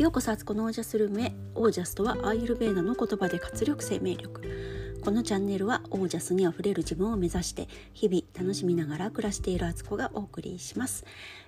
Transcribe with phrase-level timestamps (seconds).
[0.00, 4.98] ようこそあつこのオージャスルームへオージャスとはアーユルベーダの言葉で活力生命力。
[5.04, 11.04] このチャンネルはオージャスにあふれる自分を目指して日々楽しみながら暮らしているあつこがお送りします。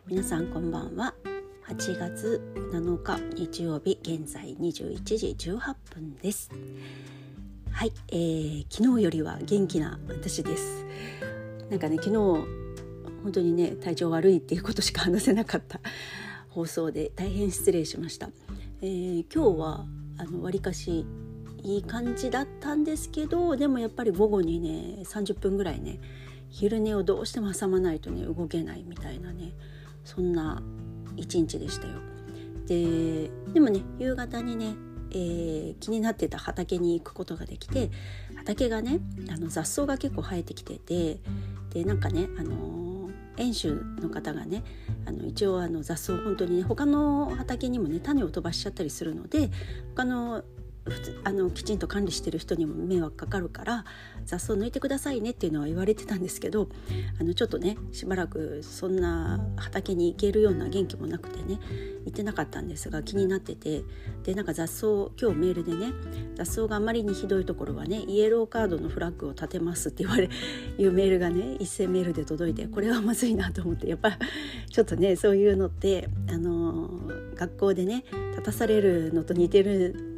[0.07, 1.15] 皆さんこんばんは。
[1.67, 2.43] 8月
[2.75, 6.51] 7日日曜日現在21時18分です。
[7.71, 10.85] はい、えー、昨日よりは元気な私です。
[11.71, 15.81] なんかね昨日本当にね体調悪いっていうことしか話せなかった。
[16.55, 18.29] 放送で大変失礼しました、
[18.83, 19.87] えー、今日は
[20.19, 21.07] あの割かし
[21.63, 26.01] いい感じだったんですけどでもやっぱり午後にね30分ぐらいね
[26.51, 29.53] 昼寝をどうしても挟まないとね動けないみたいなね
[30.05, 30.63] そんな
[31.17, 31.95] 一日でしたよ。
[32.67, 34.75] ででもね夕方にね、
[35.11, 37.91] えー、気になってた畑に行くことができて
[38.37, 39.01] 畑がね
[39.31, 41.19] あの雑草が結構生えてきてて
[41.71, 42.92] でなんかねあの
[43.37, 44.63] 園主の方がね
[45.07, 49.51] あの一応あの雑草本当にね他の畑にもね種を飛ばしちゃったりするので
[49.95, 50.45] 他の
[51.25, 53.85] あのきちんと管理してる人にも迷惑かかるから
[54.25, 56.69] 雑草抜いてくださいねっていうのは言われてたんですけど
[57.21, 61.61] あのちょっとねしばらくそんな畑に行けるような元気もなくてね
[62.05, 63.85] 行ってなかったんですが気になってて
[64.25, 65.93] でなんか雑草今日メールでね
[66.35, 70.29] 雑草があまりにひどいところはねイエローカードのフラッグを立てますって言われ
[70.79, 74.19] いうメールがね一斉メールで届いてこれはまずいなと思ってやっぱ
[74.69, 76.91] ちょっとねそういうのってあの
[77.37, 80.12] 学校でね立たされるのと似てる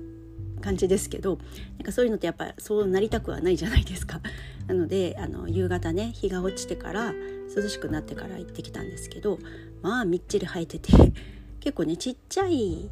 [0.65, 1.39] 感じですけど
[1.77, 4.21] なんかそういうのってやっぱそうなりたくはないじゃないですか。
[4.67, 7.13] なのであの夕方ね日が落ちてから
[7.55, 9.39] 涼しくなってから行ってきたんですけど
[9.83, 10.91] まあみっちり生えてて
[11.61, 12.91] 結構ねちっちゃい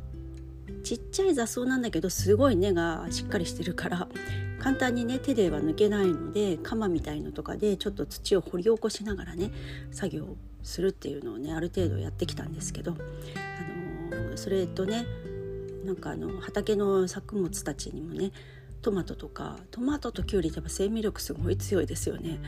[0.84, 4.08] ちっちゃい雑草なんだけどすごい根がしっかりしてるから
[4.58, 9.50] 簡単にね手では抜けないので鎌みたいのとかでちょっと土を掘り起こしながらね
[9.90, 15.06] 作業するっていうのをねある程度やってきたんですけど、あのー、それとね
[15.84, 18.32] なんかあの畑の作物たちにもね
[18.82, 22.40] トマトとかトマトときゅうりってやっぱ生命力すごい強いですよね。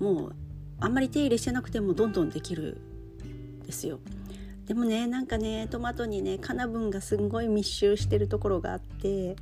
[0.00, 0.34] もう
[0.80, 2.80] あんまり手入れしてなくてもどんどんできる
[3.66, 4.00] ですよ。
[4.66, 9.36] でもねなんかねトマトにねカナブンがすんごい密集してるところがあって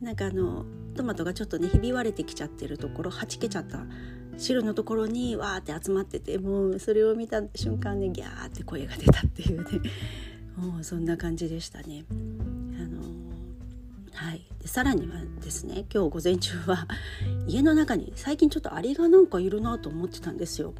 [0.00, 0.64] なんかあの
[0.96, 3.86] トマトがちょっとねひび割れてきちゃってるところはちけちゃった
[4.38, 9.90] 白のところにわーって集まっててもうそれを見た瞬間ねギャーって声が出たっていうね。
[10.56, 12.04] もうそんな感じでしたね。
[14.66, 16.88] でさらにはですね今日午前中は
[17.46, 20.74] 家の中に最近ちょっとアリがなんかいるなと思ってたんですよ。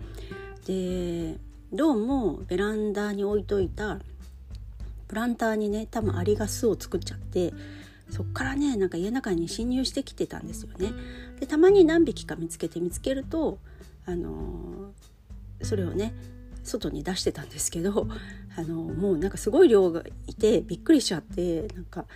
[0.67, 1.39] で
[1.73, 4.01] どうもベランダに置いといた
[5.07, 7.55] プランターにね多分アリが巣を作っちゃって
[8.11, 10.91] そっからねなんか家の中に侵入してきてたんですよね。
[11.39, 13.61] でたまに何匹か見つけて見つけると
[14.05, 16.13] あのー、それをね
[16.65, 18.09] 外に出してたんですけど、
[18.57, 22.07] あのー、もうなんかすごい量がいてびっくりしちゃってなんか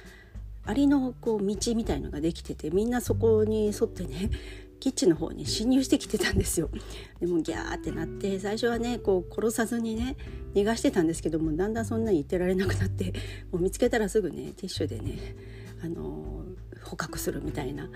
[0.64, 4.30] アリのこう道みたいのができててみんなそこに沿ってね
[4.80, 6.70] キッチンの方に侵入してきてたんですよ。
[7.20, 10.16] でもギャーってなって最初はねこう殺さずにね
[10.54, 13.12] 逃がしてたんですけどもだんだんそんなに言ってられなくなって
[13.52, 15.36] もう見つけたらすぐねティッシュでね
[15.82, 16.44] あの
[16.82, 17.90] 捕獲するみたいな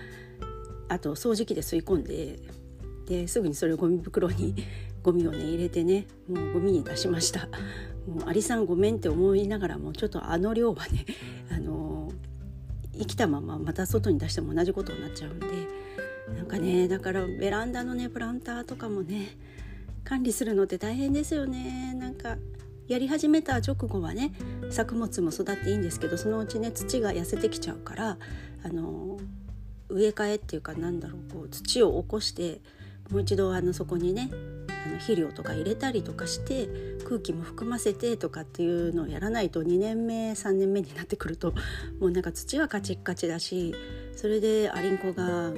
[0.87, 2.39] あと掃除機で吸い込んで
[3.07, 4.55] ですぐにそれをゴミ袋に
[5.01, 7.47] ゴミをね入れてねもうゴミに出しました。
[8.07, 11.05] もうアリさんごめんって思いながらもちょっとあの量はね
[11.49, 11.84] あの
[12.97, 15.47] 生きたまままた外に出しても同じことになっちゃうんで
[16.35, 19.37] なんかねだからベランダのねプランターとかもね
[20.03, 21.95] 管理するのって大変ですよね。
[21.95, 22.37] なんか
[22.87, 24.31] やり始めた直後はね
[24.69, 28.17] 作物も育っていいんですけどそのうちね土が痩せてきちゃうから
[28.63, 29.17] あの
[29.89, 32.61] 植え替えっていうかなんだろうこう土を起こして
[33.09, 34.29] もう一度あのそこにね
[34.85, 36.69] あの肥料とか入れたりとかして
[37.05, 41.53] 空気も含ませてとかっていうのをやらないと2年目3年目になってくると
[42.01, 43.73] もうなんか土はカチッカチだし
[44.15, 45.53] それでアリンコが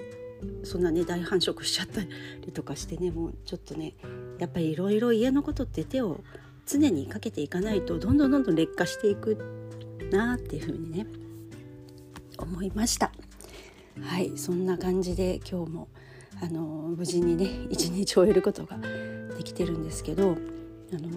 [0.63, 3.95] そんなね大繁殖しちゃったりとかしてねもうちょっとね
[4.37, 6.23] やっぱりいろいろ家のことって手を
[6.67, 9.37] 常にかけていかないとどんどんどんどん劣化していく
[10.11, 11.07] なっていうふうにね
[12.37, 13.11] 思いました。
[14.01, 15.87] はいそんな感じで今日も
[16.39, 16.61] あの
[16.95, 18.77] 無事にね一日終えることが
[19.35, 20.37] できてるんですけど
[20.93, 21.09] あの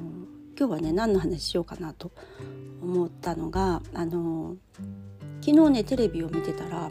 [0.59, 2.11] 今日はね何の話しようかなと
[2.83, 4.57] 思ったのがあの
[5.41, 6.91] 昨日ねテレビを見てたら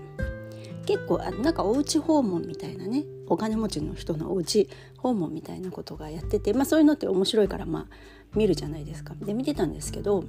[0.86, 7.88] 結構なんかおうち訪問みたいなねお金持ちの人のおうち訪問みたいなことがやってて、まあ、そういうのって面白いからまあ
[8.36, 9.14] 見るじゃないですか。
[9.22, 10.24] で見てたんですけど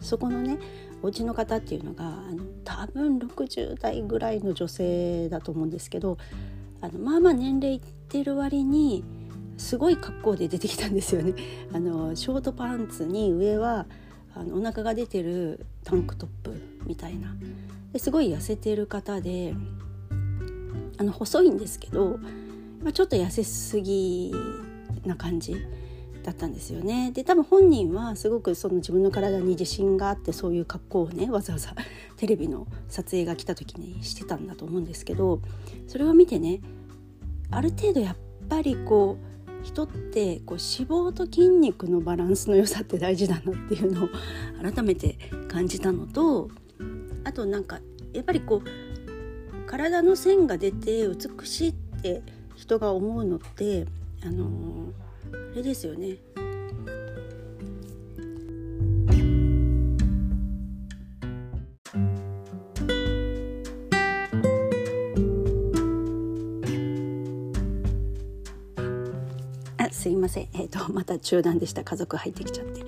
[0.00, 0.58] そこのね
[1.02, 6.16] お家の方っていうのがあの多分60代ぐらいの女性だと思うんですけど
[6.80, 9.04] あのまあまあ年齢いってる割に
[9.56, 11.34] すごい格好で出てきたんですよね。
[11.72, 13.86] あのショートパンツに上は
[14.34, 16.52] あのお腹が出てるタンクトップ
[16.84, 17.34] みたいな
[17.92, 19.54] ですごい痩せてる方で
[20.98, 22.18] あの細いんですけど、
[22.82, 24.32] まあ、ちょっと痩せすぎ
[25.04, 25.56] な感じ
[26.22, 31.74] だったんですよねで多分本人はすごくその自分の体に自信があってそういう格好をねわざわざ
[32.16, 35.40] テレビの撮影が来た時にしてたんだと思うんですけど
[35.86, 36.60] それを見てね
[37.50, 38.16] ある程度やっ
[38.48, 44.08] ぱりこう人ってこう脂肪と筋肉のバランスの良さって大事だなっていうのを
[44.62, 45.18] 改めて
[45.48, 46.50] 感じたのと
[47.24, 47.80] あとなんか
[48.12, 52.22] やっぱりこう体の線が出て美しいって
[52.54, 53.86] 人が思うのって
[54.24, 56.16] あのー、あれですよね。
[69.92, 71.84] すいません、えーと、また中断でした。
[71.84, 72.84] 家族入ってきちゃって、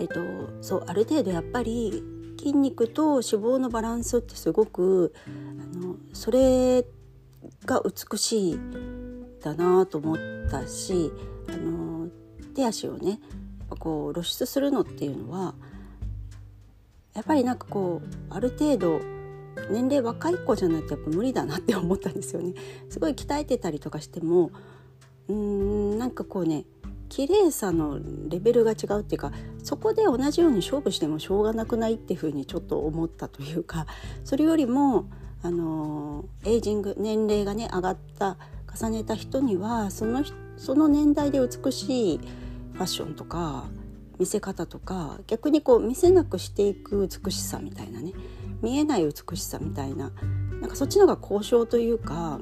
[0.00, 2.02] えーと、そうある程度やっぱり
[2.38, 6.84] 筋肉と脂肪のバランスってすごくあのそれ
[7.64, 8.60] が美しい
[9.40, 10.18] だなと思っ
[10.50, 11.12] たし
[11.48, 12.08] あの
[12.54, 13.20] 手足をね
[13.78, 15.54] こう露出するのっていうのは
[17.14, 19.00] やっぱりなんかこうある程度
[19.70, 22.54] 年齢若い子じゃないとやっぱ無理だなって思ったんですよね。
[22.88, 24.50] すごい鍛えてたりとかしても
[25.32, 26.64] うんなんかこうね
[27.08, 27.98] 綺麗さの
[28.28, 29.32] レベルが違うっていうか
[29.62, 33.86] そこで同じように勝負してもしょうがなくないっていうふうにちょっと思ったというか
[34.24, 35.10] それよりも
[35.42, 38.38] あのエイジング年齢がね上がった
[38.74, 40.24] 重ねた人にはその
[40.56, 42.20] その年代で美しい
[42.74, 43.64] ファッションとか
[44.18, 48.12] 見せ方とか逆にこう見せなくしていく美しさみたいなね
[48.62, 50.12] 見えない美しさみたいな
[50.60, 52.38] なんかそっちの方が交渉というか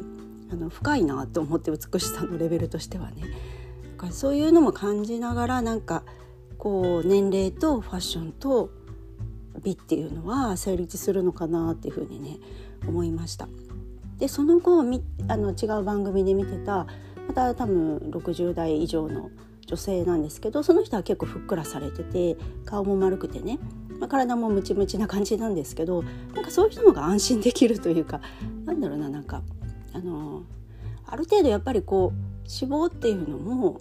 [0.52, 3.22] あの深いなと思って美しさのレベルとしてはね
[3.96, 6.02] だからそういうのも感じながらなんか
[6.58, 8.70] こう年齢とファッションと
[9.62, 12.38] 美っていうのは成立するのかなっていうふうにね
[12.86, 13.48] 思いました。
[14.18, 16.86] でその後みあの違う番組で見てた
[17.26, 19.30] また多分60代以上の
[19.66, 22.36] 女性なんですけどその人は結構ふっくらされてて
[22.66, 23.58] 顔も丸くてね、
[23.98, 26.02] まあ、体もムチムチな感じなんですけど
[26.34, 28.20] なんかそういう人の方が安心できるというか
[28.66, 29.42] なんだろうななんか
[29.92, 30.42] あの
[31.06, 33.80] ある程度やっぱりこう脂肪っていうのも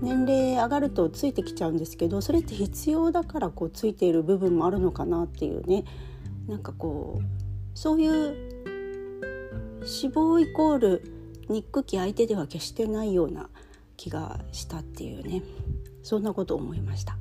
[0.00, 5.84] 年齢上がるとついてきちゃうんですけどそれって必要だからこうついている部分もあるのかなっていうね。
[6.46, 8.12] なんかこうそういう
[9.80, 11.12] 脂肪イコール
[11.48, 13.48] 憎き相手では決してないような
[13.96, 15.42] 気がしたっていうね。
[16.02, 17.16] そんなことを思いました。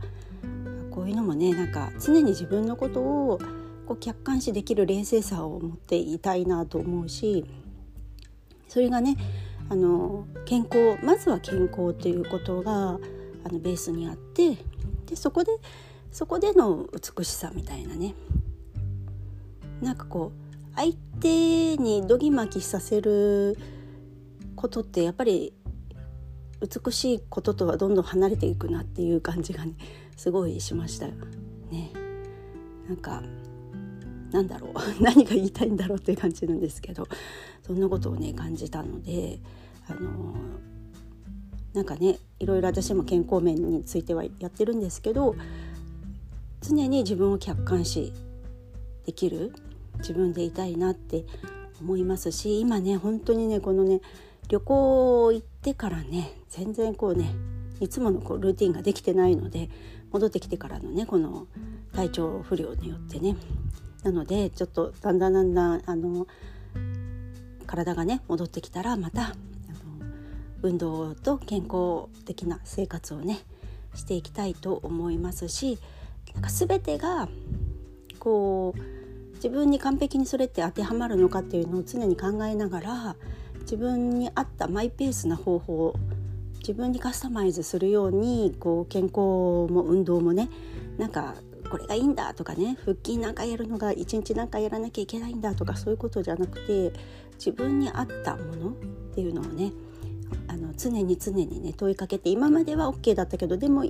[0.92, 3.40] こういうのもねなんか常に自分のことを
[3.88, 7.46] こう客観視できる冷静さを持っていたいなと思うし
[8.74, 9.18] それがね
[9.70, 14.58] あの健康まずは健康ということがあのベースにあって
[15.06, 15.52] でそこで
[16.12, 18.16] そこでの美しさみたいなね
[19.80, 23.60] なんかこう相手にどぎまきさせる
[24.56, 25.54] ことってやっぱり
[26.60, 29.74] 美しいこととはどんどん離れていくなっていう感じがね
[30.18, 31.12] すごいしましたよ
[31.70, 31.92] ね。
[32.88, 33.22] なんか
[34.33, 34.74] なんだろう。
[35.01, 37.07] 何が言いたいんだろうっていう感じなんですけど。
[37.65, 39.39] そんなことをね感じたので
[39.88, 40.35] あの
[41.74, 45.36] なんかねいろいろ私も健康面についてはやってるんですけど
[46.62, 48.13] 常に自分を客観視
[49.05, 49.53] できる
[50.00, 51.25] 自分でいたいなって
[51.81, 54.01] 思いますし今ね本当にねこのね
[54.50, 57.34] 旅行行ってからね全然こうね
[57.79, 59.69] いつものこうルーティンができてないので
[60.12, 61.48] 戻ってきてからのねこの
[61.93, 63.36] 体調不良によってね
[64.03, 66.27] なのでちょっとだんだんだんだんあの
[67.65, 69.33] 体がね戻ってきたらまたあの
[70.62, 73.39] 運動と健康的な生活をね
[73.95, 75.79] していきたいと思いますし
[76.33, 77.29] なんか全てが
[78.19, 83.15] こう自分に完璧にそれって当てはまるのかっていうのを常に考えながら
[83.62, 85.95] 自分に合ったマイペースな方法を
[86.60, 90.50] 自分にカスタマイズするようにこう健康も運動もね
[90.98, 91.36] なんか
[91.74, 96.94] これがいいんだとかね腹筋なんかやるのが一日なんかやらなきゃいけないんだとかそういうことじゃなくて
[97.38, 98.74] 自分に合ったものっ
[99.15, 99.72] ていうのをね
[100.48, 103.86] あの常に常にね問いかけて今までは OK だったけどでも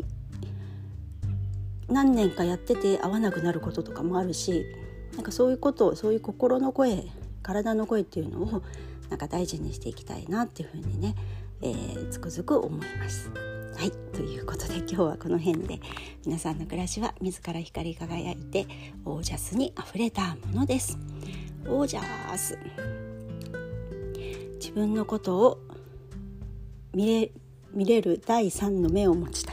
[1.89, 4.65] 何年かやってて合わなくなることとかもあるし
[5.15, 7.03] なんかそういうことをそういう心の声
[7.41, 8.63] 体の声っていうのを
[9.09, 11.15] なんか大事にしていきたいなっていうふうにね、
[11.61, 13.52] えー、つくづく思います。
[13.75, 15.79] はいということで今日はこの辺で
[16.25, 18.67] 皆さんの暮らしは自ら光り輝いて
[19.03, 20.97] オージャスにあふれたものです。
[21.67, 22.57] オージャス。
[24.59, 25.59] 自分のことを
[26.93, 27.31] 見れ
[27.73, 29.52] 見れる第三の目を持ちた